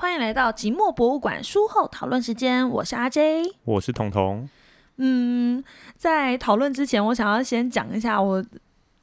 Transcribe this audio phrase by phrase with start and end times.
[0.00, 3.42] 欢迎来到寂寞博物馆书后讨论时间，我是阿 J。
[3.64, 4.48] 我是彤彤。
[4.96, 5.62] 嗯，
[5.94, 8.42] 在讨论之前，我想要先讲一下我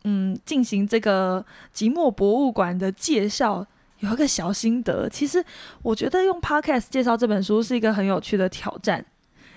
[0.05, 3.63] 嗯进行这个寂寞博物馆的介绍，
[3.99, 5.07] 有一个小心得。
[5.07, 5.45] 其实
[5.83, 9.05] 我觉得用 Podcast 介绍这本书是一个很有趣的挑战，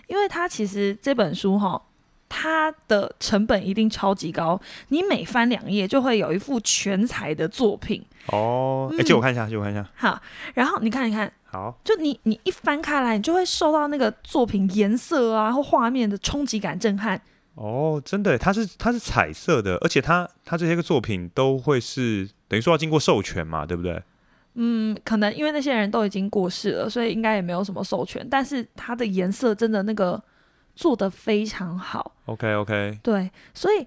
[0.09, 1.81] 因为它其实这本书哈。
[2.33, 4.59] 它的成本一定超级高，
[4.89, 8.89] 你每翻两页就会有一幅全彩的作品哦。
[8.97, 9.85] 哎，借我看一下，借我看一下。
[9.97, 10.23] 好，
[10.55, 17.21] 然后你看一看，好，就你你一翻开来，你就会受到那个作品颜色啊或画面的冲击感震撼。
[17.57, 24.01] 哦，真的，它是它是彩色的，而且它它这些个作品都会是等于说要经过授权嘛，对不对？
[24.55, 28.25] 嗯，可能因为那些人都已经过世了，所以应该也没有什么授权。
[28.31, 30.23] 但是它的颜色真的那个。
[30.81, 33.87] 做的非常好，OK OK，对，所以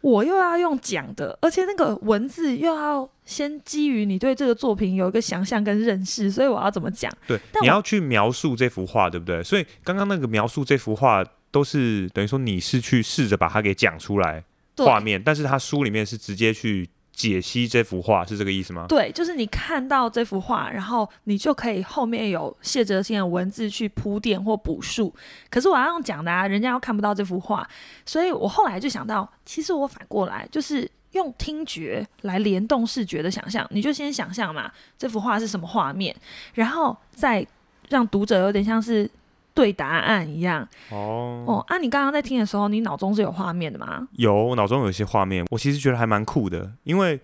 [0.00, 7.12] 我又要用讲的，而且那个文字又要先基于你对这个作品有一个想象跟认识，所以我要怎么讲？
[7.26, 9.42] 对，你要去描述这幅画，对不对？
[9.42, 14.42] 所以刚刚那个描述这幅画，都是等于说你是去试着把它给讲出来
[14.78, 16.88] 画面，但是他书里面是直接去。
[17.20, 18.86] 解析这幅画是这个意思吗？
[18.88, 25.14] 对，就是你看到这幅画，然后你就可以后面有谢哲新的文字去铺垫或补述。
[25.50, 27.68] 可是我要用讲的啊，人家又看不到这幅画，
[28.06, 33.66] 所以我后来就想到，其实我反过来就是用听觉来联动视觉的想象。
[33.70, 36.16] 你就先想象嘛，这幅画是什么画面，
[36.54, 37.46] 然后再
[37.90, 39.10] 让读者有点像是。
[39.54, 41.78] 对答案一样哦哦啊！
[41.78, 44.08] 你刚刚在听的时候，你脑中是有画面的吗？
[44.12, 45.44] 有，我脑中有一些画面。
[45.50, 47.18] 我其实觉得还蛮酷的，因为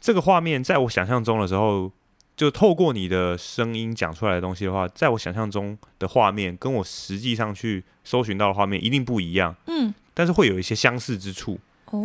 [0.00, 1.90] 这个画面在我想象中的时候，
[2.36, 9.54] 就透过你的声音讲出来的东西的话，在我想象中的画面，跟我实际上去搜寻到的画面一定不一样。
[9.66, 11.58] 嗯，但是会有一些相似之处。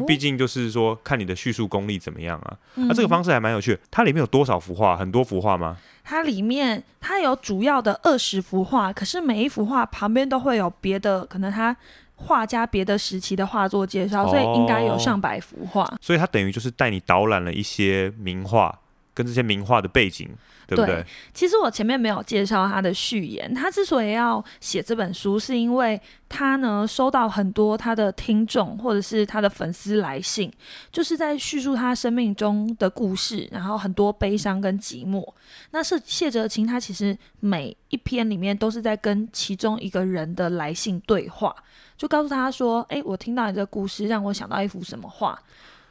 [0.07, 2.57] 毕竟就是说，看你的叙述功力怎么样啊？
[2.75, 3.79] 那这个方式还蛮有趣的。
[3.89, 4.97] 它里面有多少幅画？
[4.97, 5.77] 很多幅画吗？
[6.03, 11.75] 它里面它有主要的二十幅画，可是每一幅画旁边都会有别的，可能它
[12.15, 15.85] 画家别的时期的画作介绍，所以应该有上百幅画。
[16.01, 18.79] 所以它等于就是带你导览了一些名画
[19.17, 20.29] 跟这些名画的背景。
[20.67, 21.01] 对不对？
[21.33, 23.53] 其实我前面没有介绍他的序言。
[23.53, 25.97] 他之所以要写这本书，是因为
[26.27, 30.51] 他呢收到很多他的听众或者是他的粉丝来信，
[30.91, 35.25] 就是在叙述他生命中的故事，然后很多悲伤跟寂寞。
[35.71, 41.55] 那是谢哲清，他其实每一篇里面都是在跟其中一个人的来信对话，
[41.97, 45.41] 就告诉他说：“哎，我听到你这个故事，让我想到一幅什么画。”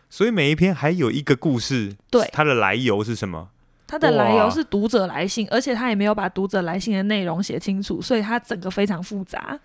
[0.08, 3.50] 所以每一篇还有一个故事，对它的来由是什么？
[3.86, 9.60] 它的来由是读者来信，而且他也没有把读者来信的内容写清楚，所以它整个非常复杂。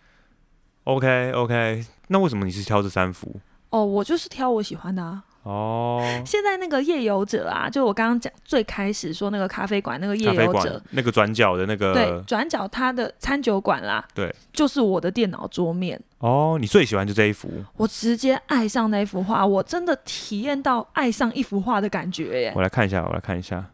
[0.84, 3.35] OK OK，那为什么你是挑这三幅？
[3.69, 5.24] 哦，我就是挑我喜欢的啊。
[5.44, 16.00] 哦，现在那个夜游者啊，就我刚刚讲最开始说那个咖啡馆那个夜游者，那个转角的那个，对，转角他的餐酒馆啦，对，就是我的电脑桌面。
[16.19, 17.50] 哦，你最喜欢就这一幅？
[17.78, 22.53] 我直接爱上那一幅画，我真的体验到爱上一幅画的感觉耶！
[22.56, 23.66] 我来看一下，我来看一下。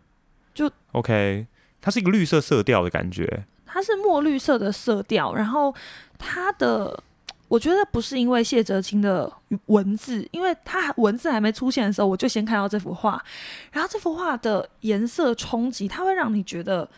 [0.53, 1.45] 就 OK，
[1.81, 5.75] 它是一个绿色色调的感觉，它是墨绿色的色调，然后
[6.17, 7.03] 它的
[7.47, 9.31] 我觉得不是因为谢哲清的
[9.67, 13.23] 文字，因为他文字还没出现的时候，我就先看到这幅画，
[13.71, 16.89] 然后这幅画的颜色冲击，它会让你觉得，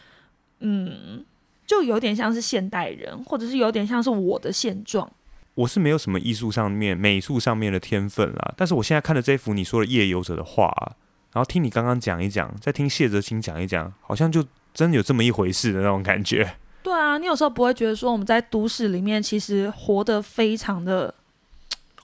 [0.59, 1.23] 嗯，
[1.67, 5.11] 就有点像是现代人，或者是有点像是我的现状。
[5.55, 10.95] 我是没有什么艺术上面、美术上面的天分啦，但是我现在看的这幅你说的夜游者的画。
[11.31, 14.43] 然后听你刚刚讲一讲，再听谢哲清讲一讲，好像就
[14.73, 16.55] 真的有这么一回事的那种感觉。
[16.89, 21.13] 对啊，你有时候不会觉得说我们在都市里面其实活得非常的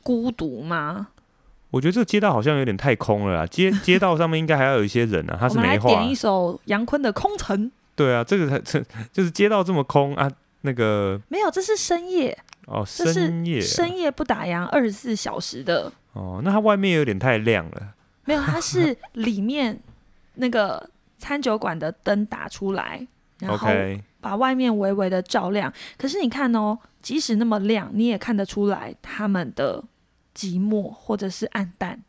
[0.03, 1.07] 孤独吗？
[1.71, 5.35] 我觉得这个街道好像有点太空了啦，街 街道上面应该还要有一些人啊。
[5.39, 5.89] 他是没画。
[5.89, 7.65] 点一首杨坤的《空城》。
[7.95, 10.31] 对啊，这个才 这就是街道这么空啊。
[10.61, 12.37] 那个没有，这是深夜
[12.67, 15.91] 哦，深夜深夜不打烊，二十四小时的。
[16.13, 17.93] 哦，那它外面有点太亮了。
[18.23, 19.79] 没有，它是里面
[20.35, 23.05] 那个餐酒馆的灯打出来，
[23.39, 23.67] 然后
[24.19, 25.71] 把外面微微的照亮。
[25.97, 29.83] 可是你看哦，即使那么亮，你也看得出来他们的
[30.35, 32.01] 寂寞或者是暗淡。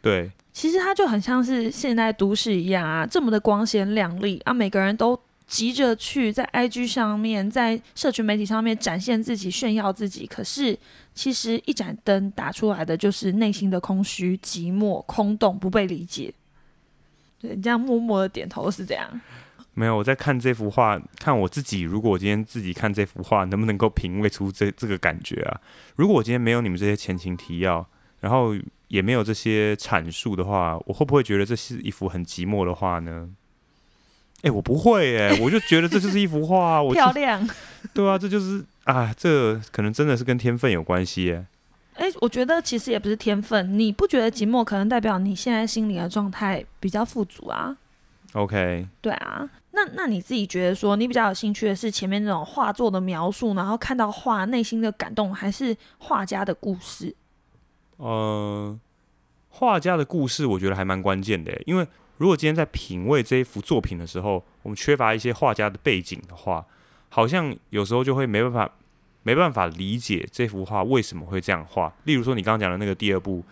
[0.00, 10.26] 对，其实它就很像是现代都市一样啊，这么的光鲜亮丽啊，每个人都急着去在 IG 上面，在社群媒体上面展现自己、炫耀自己。
[10.26, 10.78] 可是。
[11.14, 16.32] 其实一盏灯打出来的就是内心的空虚、寂寞、空洞、不被理解。
[17.40, 19.20] 对你这样默默的点头是这样。
[19.78, 21.82] 没有，我在看这幅画，看我自己。
[21.82, 25.60] 如果我今天自己看这幅画，能不能够品味出这这个感觉啊？
[25.94, 27.86] 如果我今天没有你们这些前情提要，
[28.18, 28.56] 然后
[28.88, 33.28] 也没有这些阐述的话，我会不会觉得这是一幅很寂寞的画呢？
[34.42, 37.48] 哎、我不会哎、我就觉得这就是一幅画啊，我 漂亮。
[37.94, 41.46] 对啊，这就是啊，这可能真的是跟天分有关系耶。
[41.94, 47.76] 哎、我觉得其实也不是天分，你不觉得寂寞可能代表你现在心里的状态比较富足啊
[48.34, 49.48] ？OK，对啊，
[49.78, 57.14] 那那你自己觉得说，你比较有兴趣的是前面那种画作的描述，然后看到画内心的感动，还是画家的故事？
[57.98, 58.76] 呃，
[59.50, 61.86] 画家的故事我觉得还蛮关键的，因为
[62.16, 66.66] 如果今天在品味这一幅作品的时候，我们缺乏一些画家的背景的话，
[67.08, 68.68] 好像有时候就会没办法
[69.22, 71.92] 没办法理解这幅画为什么会这样画。
[72.04, 73.44] 例如说你刚刚讲的那个第二部，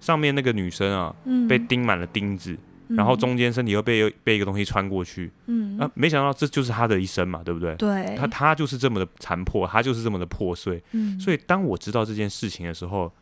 [0.00, 2.56] 上面那个女生啊，嗯，被钉满了钉子，
[2.96, 7.74] 然后中间身体又被被一个东西穿过去，嗯，啊，没想到这就是他的一生嘛，对不对？
[7.76, 10.82] 对，他他就是这么的残破，他就是这么的破碎。
[10.92, 13.12] 嗯，所以当我知道这件事情的时候，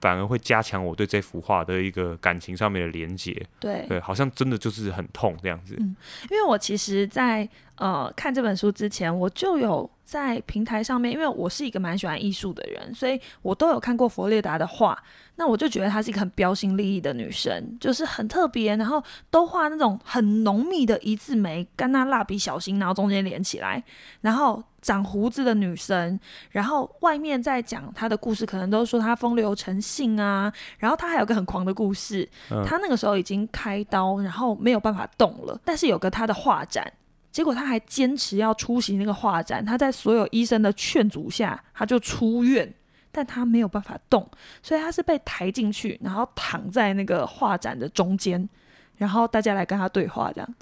[0.00, 3.34] 反而会加强我对这幅画的一个感情上面的连接。
[3.58, 5.74] 对，对，好像真的就是很痛这样子。
[5.80, 5.96] 嗯
[6.30, 14.98] 因为我其实在，呃看这本书之前，我就有在平台上面，因为我是一个蛮喜欢艺术的人，所以我都有看过佛列达的画。
[15.36, 23.84] 那我就觉得她是一个很标新立异的女生，就是很特别，然后都画那种很浓密的一字眉，跟那蜡笔小新，然后中间连起来，
[24.22, 26.18] 然后长胡子的女生，
[26.52, 32.26] 然后外面在讲她的故事，可能都说她风流成性啊，然后她还有个很狂的故事，
[32.66, 36.90] 她那个时候已经开刀，然后没有办法动了，但是有个她的画展，
[37.30, 39.64] 结果他还坚持要出席那个画展。
[39.64, 42.72] 他在所有医生的劝阻下，他就出院，
[43.12, 44.28] 但他没有办法动，
[44.62, 48.48] 所以他是被抬进去，然后躺在那个画展的中间，
[48.96, 50.54] 然后大家来跟他对话，这样。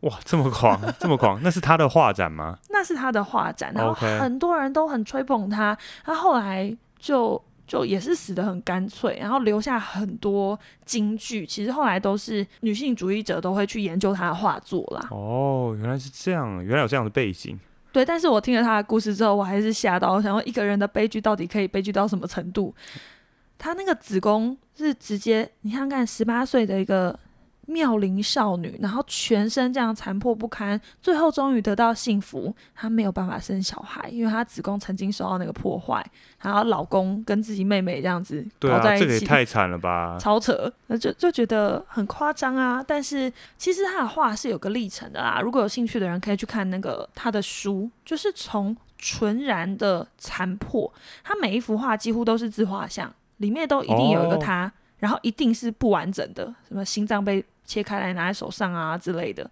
[0.00, 2.58] 哇，这么狂，这么狂，那是他的画展吗？
[2.68, 15.08] 那是他的画展，然后很多人都很吹捧他，他后来就就也是死的很干脆，然后留下很多金句，其实后来都是女性主义者都会去研究他的画作啦。
[15.10, 17.58] 哦，原来是这样，原来有这样的背景。
[17.92, 22.74] 对，但是我听了他的故事之后，我还是吓到，我想说一个人的悲剧到底可以悲剧到什么程度？
[23.56, 27.18] 他那个子宫是直接，你想想看，十八岁的一个
[27.66, 32.54] 妙龄少女，然后全身这样残破不堪，最后终于得到幸福。
[32.74, 36.04] 她没有办法生小孩，因为她子宫曾经受到那个破坏，
[36.40, 39.04] 然后老公跟自己妹妹这样子搞在一起。
[39.04, 40.16] 这个也太惨了吧！
[40.18, 42.84] 超扯，那就就觉得很夸张啊。
[42.86, 59.50] 但是其实他的画是有个历程的啦，如果有兴趣的人可以去看那个他的书，就是从纯然的残破，他每一幅画几乎都是自画像，里面都一定有一个哦他，然后一定是不完整的，什么心脏被切开来拿在手上啊之类的。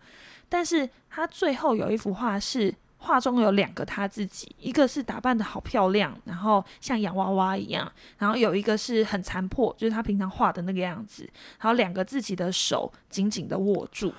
[0.48, 2.74] 但是他最后有一幅画是。
[3.04, 11.28] 画中有两个他自己，一个是打扮的好漂亮，然后像洋娃娃一样，然后有一个是很残破，就是他平常画的那个样子，
[11.58, 14.14] 然后两个自己的手紧紧的握住。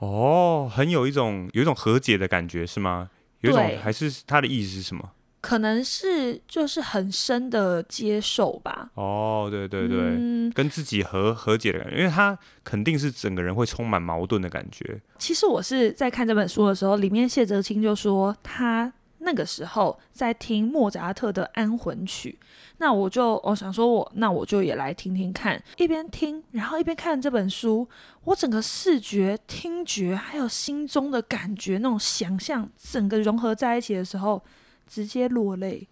[0.00, 3.08] 哦，很有一种有一种和解的感觉是吗？
[3.40, 5.12] 有一种还是他的意思是什么？
[5.40, 8.90] 可能是就是很深的接受吧。
[8.94, 15.00] 哦，对对对，嗯，跟自己和和解的感觉，因为他肯定是整个人会充满矛盾的感觉。
[15.18, 22.38] 其实我是在看这本书的时候，里面谢哲青就说他那个时候在听莫扎特的安魂曲，
[22.78, 27.86] 那我就我想说我那我就也来听听看，一边听然后一边看这本书，
[28.24, 34.42] 我整个视觉、听觉还有心中的感觉那种想象，整个融合在一起的时候，
[34.90, 35.86] 直接落泪。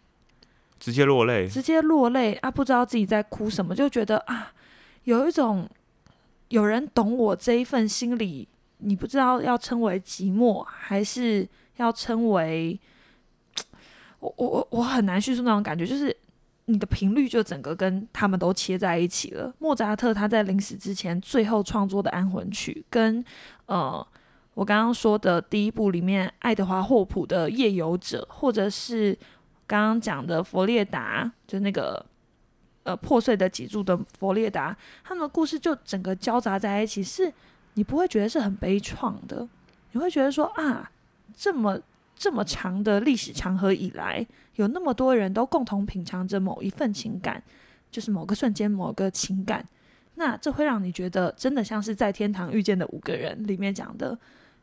[0.80, 1.48] 直接落泪。
[1.48, 4.52] 直接落泪啊，不知道自己在哭什么，就觉得啊，
[5.04, 5.68] 有一种
[6.48, 8.46] 有人懂我这一份心理，
[8.78, 12.78] 你不知道要称为寂寞，还是要称为
[14.18, 16.16] 我我我我很难叙述那种感觉，就是
[16.66, 19.54] 你的频率就整个跟他们都切在一起了。
[19.58, 23.24] 莫扎特他在临死之前最后创作的安魂曲，跟
[23.66, 24.06] 呃。
[24.58, 29.16] 我刚刚说的第一部里面，爱德华霍普的《夜游者》，或者是
[29.68, 32.04] 刚刚讲的佛列达，就那个
[32.82, 37.32] 呃破碎的脊柱的佛列达，他们的故事就整个交杂在一起，是
[37.74, 39.48] 你不会觉得是很悲怆的，
[39.92, 40.90] 你会觉得说啊，
[41.36, 41.78] 这么
[42.16, 47.40] 这么长的历史长河以来，有那么多人都共同品尝着某一份情感，
[47.92, 49.64] 就是某个瞬间某个情感，
[50.16, 54.18] 那这会让你觉得真的像是在天堂遇见的五个人里面讲的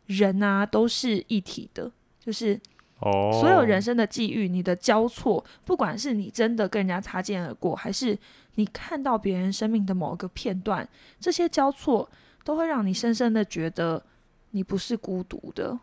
[0.08, 2.60] 人啊，都是一体的，就是
[3.00, 8.18] 哦，所有人生的际遇，你的交错，不管是你真的跟人家擦肩而过，还是
[8.56, 10.88] 你看到别人生命的某个片段，
[11.20, 12.10] 这些交错
[12.44, 14.02] 都会让你深深的觉得
[14.52, 15.78] 你不是孤独的。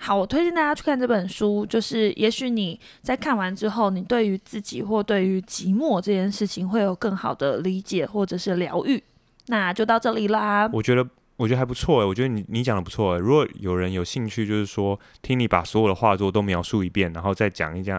[0.00, 9.02] 好，我推荐大家去看这本书，就是也许你在看完之后，你对于自己或对于寂寞这件事情会有更好的理解或者是疗愈。
[9.46, 10.70] 那就到这里啦。
[10.72, 11.04] 我觉得
[11.38, 13.18] 我觉得还不错哎，我觉得你你讲的不错哎。
[13.18, 17.96] 如果有人有兴趣，就是说听你把所有的画作都描述一遍，然后再讲一讲，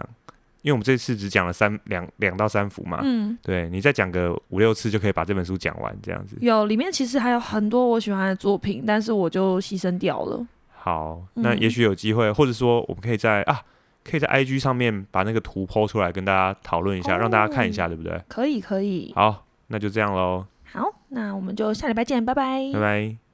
[0.62, 6.36] 因为我们这次只讲了三两两到三幅嘛，嗯，对你再讲个五六次就可以把这本书讲完，这样子。
[6.40, 10.46] 有里面其实还有很多我喜欢的作品，但是我就牺牲掉了。
[10.68, 13.62] 好，那嗯也许有机会，或者说我们可以在啊，
[14.04, 18.20] 可以在 IG 上面把那个图抛出来跟大家讨论一下，让大家看一下，对不对？
[18.28, 23.29] 可以可以，好，那就这样喽，好，那我们就下礼拜见，拜拜拜拜。